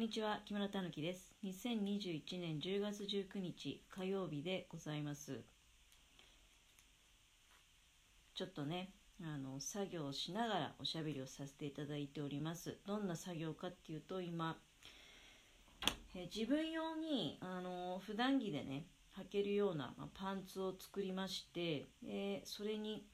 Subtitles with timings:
[0.00, 1.30] んにちは木村たぬきです。
[1.44, 5.42] 2021年10月19日火曜日でございます。
[8.34, 12.78] ちょっとねあの作業をしながらおしゃべりをさせていただいております。
[12.86, 14.56] どんな作業かっていうと今
[16.14, 18.86] え自分用にあの普段着でね
[19.18, 23.04] 履けるような、まあ、パンツを作りましてでそれに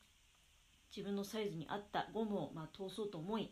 [0.96, 3.50] 自分のサイズに合ったゴムを、まあ、通そうと思い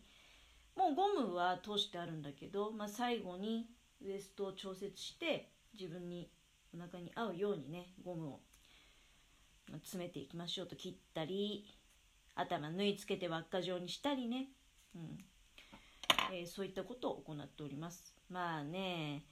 [0.76, 3.66] もうゴムは通してあるんだけど、まあ、最後に
[4.04, 6.30] ウエストを調節して自分に
[6.76, 8.40] お腹に合うようにねゴムを
[9.72, 11.64] 詰めていきましょうと切ったり
[12.34, 14.48] 頭縫い付けて輪っか状にしたりね、
[14.96, 15.18] うん。
[16.32, 18.14] えー、そういったことを行っております。
[18.28, 19.24] まあね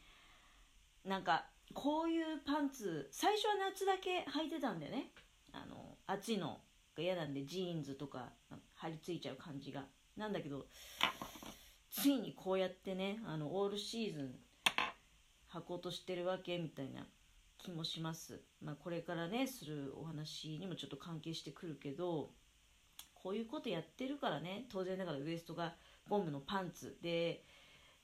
[1.05, 5.11] なんかこういうパンツ最初は夏だけ履いてたんだよね。
[5.53, 6.61] あの暑いの
[6.97, 8.31] が嫌なんでジーンズとか
[8.77, 9.85] 張り付いちゃう感じが。
[10.17, 10.67] なんだけど
[11.93, 14.35] ついにこうやってねあのオールシーズン
[15.53, 17.07] 履こうとしてるわけみたいな
[17.59, 22.31] 気もします、まあ、これからねするお話にもちょっと関係してくるけど
[23.23, 25.75] こういうことやってるからね当然ながらウエストが
[26.09, 27.45] ゴムのパンツで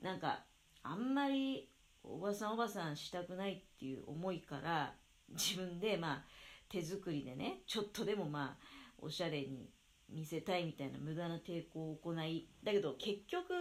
[0.02, 0.40] なんか
[0.82, 1.68] あんまり
[2.04, 4.92] おばさんおばさんしたくないっていう思いから
[5.30, 6.24] 自分でまあ
[6.68, 8.64] 手作りでねちょっとでもまあ
[9.00, 9.70] おしゃれに
[10.10, 13.52] 見せたいみたいな無駄な抵抗を行いだけど結局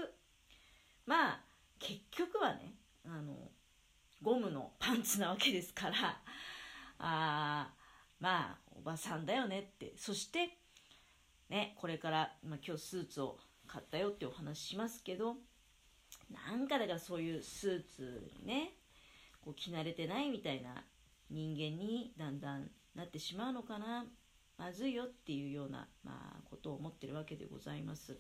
[1.06, 1.40] まあ
[1.80, 2.74] 結局はね
[3.06, 3.34] あの
[4.22, 5.94] ゴムのパンツなわけですから
[7.00, 7.70] あ
[8.20, 9.94] まあおばさんだよねって。
[9.98, 10.58] そして
[11.50, 15.36] ねこれから、まあ、今日スーツを買ったよってお話しますけど
[16.50, 18.72] なんかだからそういうスーツにね
[19.42, 20.84] こう着慣れてないみたいな
[21.30, 24.06] 人間にだんだんなってしまうのかな。
[24.58, 28.18] まずいよっていうような、まあ、ことを思ってるわけでございます。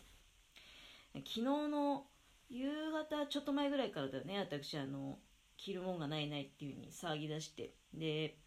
[1.14, 2.06] 昨日の
[2.50, 5.18] 夕方ちょっと前ぐらいからだよね、私、あの、
[5.58, 7.74] 着るもんがないないっていう風に騒ぎ出して。
[7.94, 8.38] で、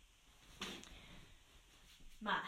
[2.22, 2.42] まあ、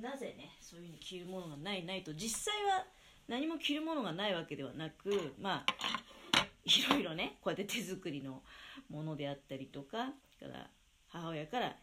[0.00, 2.86] なぜね、そういう風に着るものがないないと、実際は
[3.28, 5.72] 何も着るものがないわけではなく、まあ、
[6.64, 8.42] いろいろね、こうやって手作りの
[8.88, 10.70] ものであったりとか、から
[11.08, 11.76] 母親から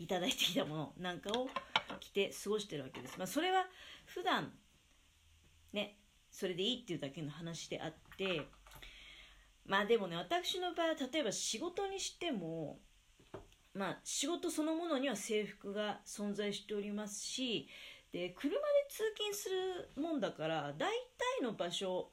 [0.00, 1.48] いただいてきたものなんかを
[2.00, 3.18] 着て過ごしてるわけです。
[3.18, 3.66] まあ、それは
[4.06, 4.50] 普段
[5.72, 5.98] ね、
[6.30, 8.48] それでいいっていうだけの話であって、
[9.66, 12.80] まあでもね、私の場合は例えば仕事にしても、
[13.74, 17.68] まあ仕事そのものには制服が存在しておりますし、
[18.10, 20.90] で、車で通勤するもんだから、大
[21.38, 22.10] 体の場所、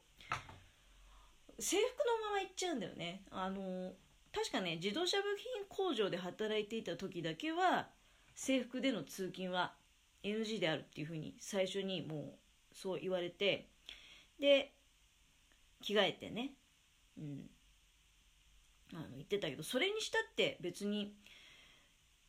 [1.58, 3.24] 制服のまま行っちゃうんだよね。
[3.32, 3.94] あの、
[4.38, 7.88] 確かね自動車部品工場で働いていた時だけは
[8.36, 9.74] 制服での通勤は
[10.24, 12.38] NG であるっていうふうに最初にも
[12.72, 13.68] うそう言われて
[14.40, 14.74] で
[15.82, 16.52] 着替えてね、
[17.18, 17.50] うん、
[18.94, 21.16] あの言ってたけどそれにしたって別に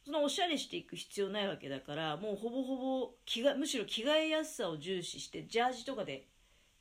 [0.06, 6.26] そのおしゃれしていく必要ないわけだからもうほぼほぼ着がむしろ着替えやすさを重視してジャージとかで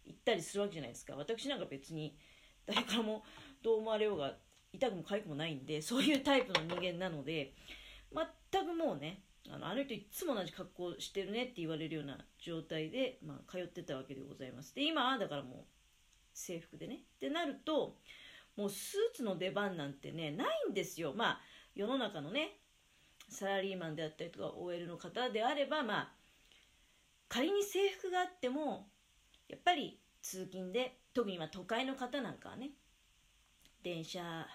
[0.06, 1.16] 行ったりするわけじゃないですか。
[1.18, 2.18] 私なんか別に
[2.66, 3.26] 誰からも
[3.62, 4.38] どう思われようが
[4.78, 7.54] 痛くも痒くもないんで そういうタイプの人間なので
[8.52, 14.76] 全くもうねあのあの人いつも同じ格好してるねって言われるような状態で、まあ、通ってたわけでございます。
[14.76, 15.66] で今だからもう
[16.34, 16.96] 制服でね。
[17.16, 17.98] ってなると
[18.56, 21.14] もうスーツの出番なんてねないんですよ。
[21.14, 21.42] まあ
[21.76, 22.60] 世の中のね
[23.30, 26.12] サラリーマンであったりとか OL の方であればまあ
[27.30, 28.90] 仮に制服があっても
[29.48, 32.72] やっぱり通勤で特に今都会の方なんかはね
[33.84, 34.48] 電車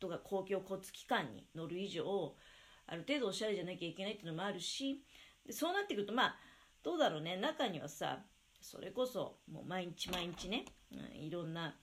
[0.00, 2.34] とか公共交通機関に乗る以上
[2.86, 5.02] ある程度おしゃれじゃなきゃいけないっていうのもあるし
[5.46, 6.36] でそうなってくるとまあ
[6.82, 7.36] どうだろうね。
[7.36, 8.20] 中にはさ
[8.60, 11.74] それこそもう毎日毎日ね、うん、いろんな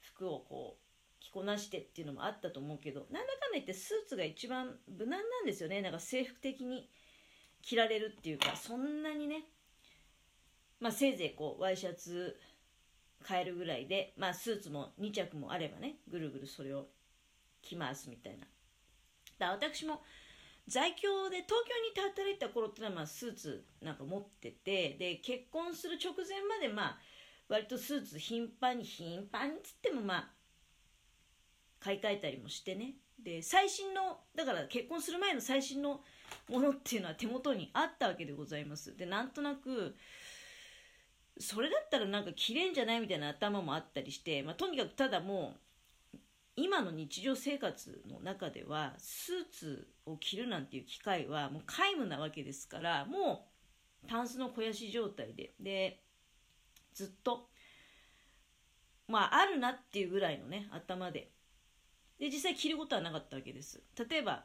[0.00, 5.82] 服をこう着こなしてっていうのもあったと思うけどなんだかんだ言ってスーツが一番無難なんですよね。
[5.82, 6.88] なんか制服的に
[7.62, 9.44] 着られるっていうかそんなにね
[10.80, 12.38] まあせいぜいこうワイシャツ
[13.22, 16.86] 買えるぐらいで、まあ、スーツも2着もあればね、ぐるぐるそれを
[17.68, 18.46] 着ますみたいな。
[19.38, 20.02] だ私も
[20.66, 21.48] 在京で東
[21.94, 26.98] 京に働いた頃ってのはまあスーツなんか持っててで結婚する直前までまあ
[27.48, 30.28] 割とスーツ頻繁に頻繁にっつってもまあ
[31.80, 36.00] 買い替えたりもしてねで最新のだから結婚する前の最新の
[36.50, 39.96] ものっていうのは手元にあったわけでございますでなんとなく
[41.40, 45.60] それだったらなんか着れんじゃないみたいな頭もあったりして、まあ、とにかくただもう
[46.60, 53.46] 今の日常生活の中ではスーツを着るなんていう機会はもう皆無なわけですからも
[54.04, 56.02] うタンスの肥やし状態でで
[56.94, 57.48] ずっと
[59.06, 61.30] まああるなっていうぐらいのね頭で。
[62.18, 63.80] で実際着ることはなかったわけです。
[64.10, 64.44] 例えば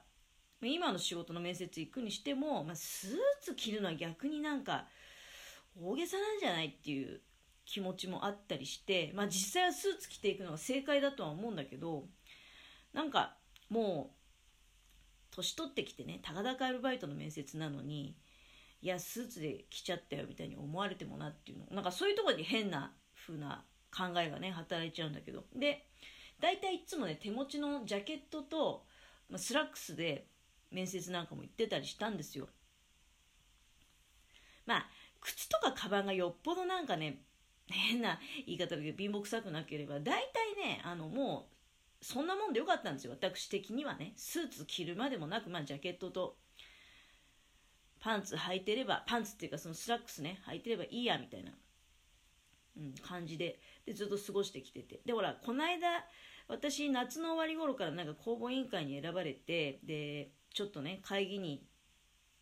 [0.61, 4.85] 今の仕事の面接行くにしても、まあ、スーツ着るのは逆になんか
[5.81, 7.21] 大げさなんじゃないっていう
[7.65, 12.03] 気持ちもあったりして、まあ、実際はスーツ着ていくのが正解だとは思うんだけど
[12.93, 13.35] なんか
[13.69, 18.15] もう年取ってきてねたかだかアルバイトの面接なのに
[18.81, 21.65] いやスーツで来ちゃったよみたいに思われてもなっていうの。
[21.71, 22.91] なんかそういうところに変な
[23.25, 23.63] 風な
[23.95, 25.45] 考えがね働いちゃうんだけど。
[25.55, 25.87] で
[26.41, 28.83] 大体いつもね手持ちのジャケットと、
[29.29, 30.27] まあ、スラックスで
[30.69, 32.49] 面接なんかも行ってたりしたんですよ。
[34.65, 34.85] まあ
[35.21, 37.21] 靴とかカバンがよっぽどなんかね
[37.67, 41.53] 変な言い方だけど貧乏くさくなければ大体ねあのもう
[42.05, 43.13] そんなもんでよかったんですよ。
[43.13, 44.11] 私的にはね。
[44.17, 46.35] スーツ着るまでもなく、まあ、ジャケットと
[48.01, 50.41] パンツ履いてればパンツっていうかそのスラックスね。
[50.47, 51.51] 履いてればいいやみたいな、
[52.77, 53.57] うん、感じで。
[53.85, 54.99] でずっと過ごしてきてて。
[55.05, 56.03] でほらこの間
[56.49, 61.65] 私夏の終わり頃からなんか公募委員会に選ばれてでちょっとね会議に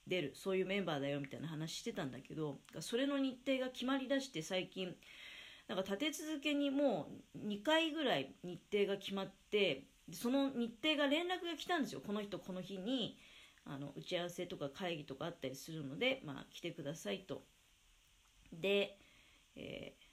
[0.08, 4.96] 出るそういうメンバーだよみたいな話してたんだけどそれの日程が決まりだして最近
[5.68, 13.18] なんか立て続けにもう2回ぐらい日程が決まってその日程が連絡が来たんですよこの人この日に
[13.66, 17.44] あの打ち合わせとか会議とかあったりするので、まあ、来てくださいと。
[18.52, 18.98] で、
[19.56, 20.04] えー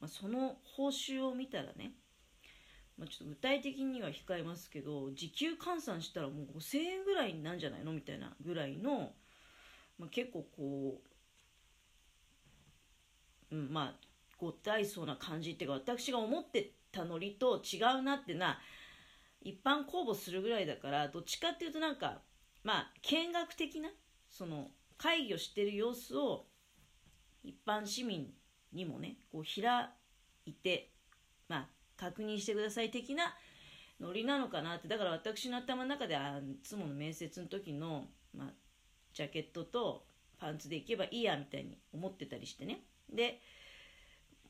[0.00, 1.92] まあ、その報酬を見たらね
[2.98, 9.12] まあ、ちょっと具体的には控えますけど時給換算したらもう5000円ぐらいなんじゃないのみたいなぐらいの、
[9.98, 11.02] まあ、結構こ
[13.52, 14.06] う、うん、まあ
[14.38, 18.58] ごったいそうな感じっていうか私が思ってたノリと違うなってな
[19.42, 22.20] 一般公募するぐらいだからどっちかっていうとなんか
[22.64, 23.90] まあ見学的な
[24.30, 24.68] その
[24.98, 26.46] 会議をしてる様子を
[27.44, 28.28] 一般市民
[28.72, 29.88] にもねこう開
[30.46, 30.90] いて
[31.48, 33.34] まあ確認してください的な
[34.00, 34.88] ノリなのかなって。
[34.88, 38.48] だから私の頭の中であいつもの面接の時の、まあ、
[39.14, 40.04] ジャケットと
[40.38, 42.80] パンツで行けばいいやみたいに思ってたりしてね。
[43.12, 43.40] で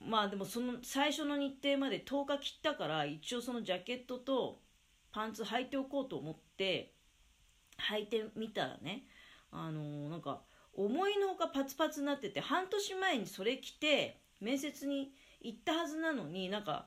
[0.01, 4.61] まあでもその最初の日程まで10日切ったから一応そのジャケットと
[5.13, 6.93] パンツ履いておこうと思って
[7.91, 9.05] 履いてみたらね
[9.51, 10.43] あのー、なんか
[10.75, 16.87] 思いのほかパツパツになってて半年前にそれ着て面接に行ったはずなのになんか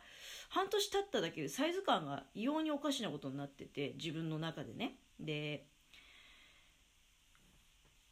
[0.50, 4.98] 半年経っただけでサイズ感が異様におかしなことになってて自分の中でね。
[5.20, 5.66] で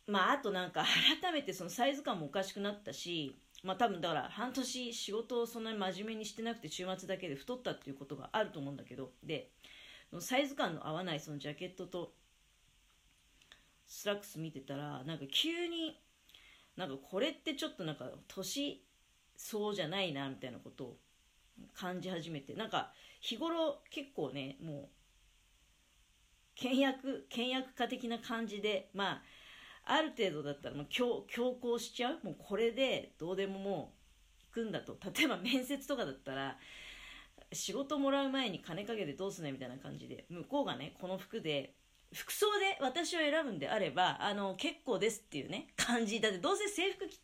[0.05, 0.85] まああとなんか
[1.21, 9.11] 改めてそのサイズ感もおかしくなったしまあ多分だから半年仕事をそんなに真面目にしてなくて週末だけで太ったっていうことがあると思うんだけど。
[9.23, 9.51] で
[10.19, 12.13] サイズ感の合わないそのジャケットと
[13.85, 15.99] スラックス見てたらなんか急に
[16.77, 18.83] なんかこれってちょっとなんか年
[19.35, 20.97] 相応じゃないなみたいなことを
[21.75, 24.87] 感じ始めてなんか日頃結構ねもう
[26.55, 29.21] 倹約倹約家的な感じでま
[29.85, 32.19] あある程度だったらもう強強行しちゃう？
[32.23, 33.93] もうこれでどうでもも
[34.55, 34.97] う行くんだと。
[35.15, 36.57] 例えば面接とかだったら
[37.53, 41.75] 仕事もらう前に金かけてどうすねみたいな感じで向こうがねこの服で
[42.13, 46.19] 服装で私を選ぶんであればあの結構ですっていうね感じ。
[46.19, 47.17] だってどうせ制服着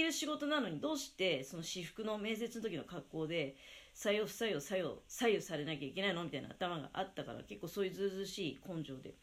[0.00, 3.56] る仕事なのにどうしてその私服の面接の時の格好で
[3.94, 6.24] 採用不採用採用左右されなきゃいけないの？
[6.24, 9.14] みたいな頭があったから結構そういうずうずしい根性で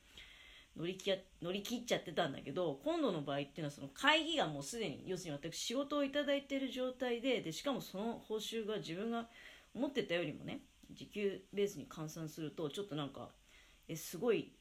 [0.77, 1.11] 乗りき
[1.41, 9.27] 乗り切っちゃってたんだけど今度の場合っていうのはその会議がもうすでに要するに私仕事をいただいてる状態ででしかもその報酬が自分が
[9.73, 10.61] 思ってたよりもね
[10.91, 13.29] 時給ベースに換算するとちょっとなんか
[13.87, 14.53] えすごい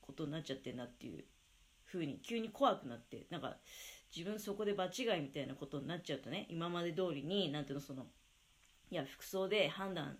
[0.00, 1.24] ことになっちゃってんなっていう
[1.90, 3.56] 風に急に怖くなってなんか
[4.14, 8.06] 自分そこで場違いみたいなことになっちゃうとね今まで通りに何ていうのその
[8.90, 10.18] いや服装で判断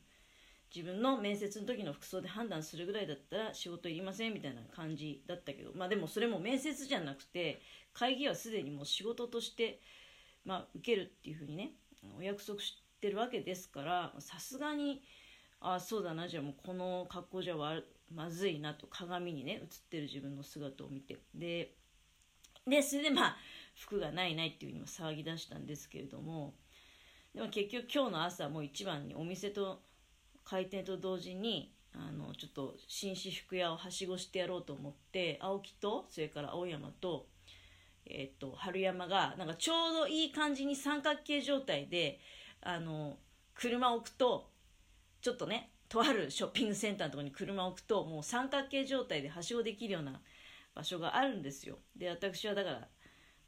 [0.74, 7.60] 自分の面接の時の服装で判断するぐらいだったら仕事いりませんみたいな感じだったけどまあでもそれも面接じゃなくて
[7.92, 9.80] 会議はすでにもう仕事として
[10.46, 11.72] まあ受けるっていうふうにね
[12.18, 15.02] お約束してるわけですからさすがに
[15.60, 17.54] ああそうだなじゃあもうこの格好じゃ
[18.14, 21.18] まずいなと鏡にね映ってる自分の姿を見て。
[21.34, 21.74] で
[22.66, 23.36] でそれでまあ
[23.82, 26.54] 服がないないっていうふうにも騒ぎ出したんですけれども
[27.34, 29.80] でも結局今日の朝もう一番にお店と
[30.44, 37.26] 開店と同時にあのちょっと紳士服屋をはしごしてやろうと思って青木とそれから青山と,、
[38.06, 42.20] えー、っと春山がなんかちょうどいい感じに三角形状態で
[42.62, 43.18] あの
[43.54, 44.48] 車を置くと
[45.20, 50.20] ちょっとねとあるショッピングセンターのとこに車を置くともう三角形状態ではしごできるような
[50.74, 51.76] 場所があるんですよ。
[51.94, 52.88] で私はだから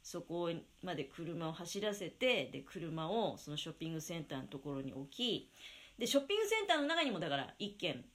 [0.05, 0.51] そこ
[0.83, 5.49] まで車を走らせてで車をそのショッピングセンターのところに置き
[5.97, 8.05] でショッピングセンターの中にもだから1軒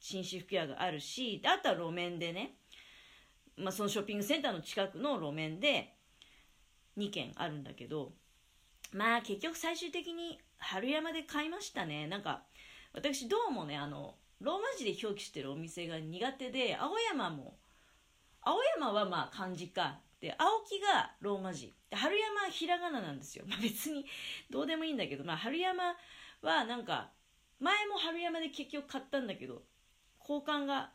[0.00, 2.56] 紳士服屋があるしあとは路面でね、
[3.56, 5.94] まあ、そのショッピングセンターの近くの路面で
[6.98, 8.12] 2軒あるんだけど
[8.92, 12.06] まあ結局最終的に春山で買いましたね。
[12.06, 12.42] なんか
[12.92, 17.56] 私どうもねあのローマ字で表記してるお店が苦手で青山も
[18.42, 20.00] 青山はまあ漢字か。
[20.20, 21.74] で青木がローマ字。
[21.90, 24.04] で春山はひらがななんですよ、まあ、別に
[24.50, 25.94] どうでもいいんだけど、まあ、春山
[26.42, 27.10] はなんか
[27.60, 29.62] 前も春山で結局買ったんだけど
[30.18, 30.90] 好感が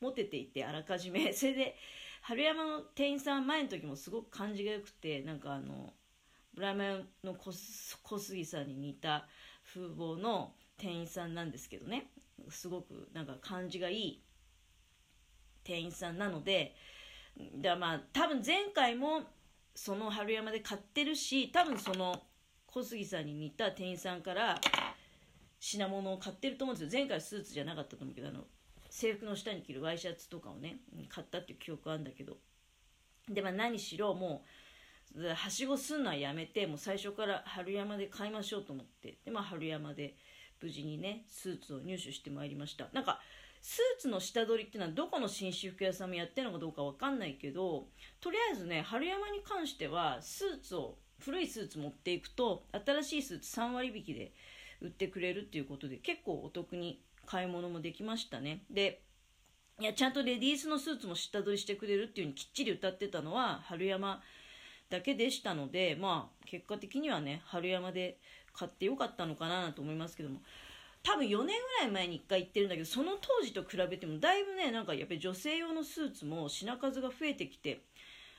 [0.00, 1.32] 持てていてあらかじめ。
[1.34, 1.76] それで
[2.22, 5.94] 春山の店員さんは前の時もすごく感じが良くてなんかあの
[6.54, 7.52] ブラーメンの小
[8.18, 9.26] 杉さんに似た
[9.64, 12.10] 風貌の店員さんなんですけどね。
[12.48, 14.24] すごくなんか感じがいい
[15.62, 16.74] 店員さんなので
[17.56, 19.22] だまあ多分前回も
[19.74, 22.22] その春山で買ってるし多分その
[22.66, 24.60] 小杉さんに似た店員さんから
[25.58, 28.44] 品物を買ってると思うんですよ前回スーツじゃなかったと思うけどあの
[28.88, 32.36] 制服の下に着るワイシャツとかをね買ったっていう記憶あるんだけど。
[33.28, 34.42] でまあ何しろも
[35.14, 39.18] うはしごすんのはやめてもう最初から春山で買いましょうと思って。
[39.24, 40.16] でまあ春山で
[40.60, 42.88] 無事にねスーツを入手してまいりました。
[42.92, 43.20] なんか
[43.62, 47.88] スーツの下取りっていうのはどこの紳士服屋さんもやってるのかどうかわかんないけど
[48.20, 54.32] とりあえずね春山に関してはスーツを古いスーツ持っていくと新しいスーツ3割引きで
[54.80, 58.64] 売ってくれるっていうことで結構お得に買い物もできましたね。
[58.70, 59.02] で
[59.78, 64.22] いやちゃんとレディースのスーツも下取りしてくれるっていう風にきっちり歌ってたのは春山
[64.90, 68.18] だけでしたのでまあ結果的にはね春山で
[68.52, 70.40] 買ってよかったのかなと思いますけども。
[71.02, 77.80] 多分4年ぐらい前に1回行ってるんだけどその当時と比べてもだいぶねなんかやっぱり女性用のスーツも品数が増えてきて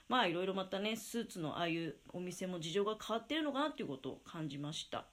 [0.07, 5.05] まあいろいろまたねスーツのああいうお店も事情が変わってるのかなっていうことを感じました。